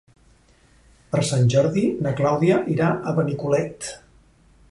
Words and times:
Per 1.15 1.21
Sant 1.31 1.43
Jordi 1.55 1.83
na 2.07 2.15
Clàudia 2.21 2.57
irà 2.77 2.89
a 2.95 3.13
Benicolet. 3.21 3.93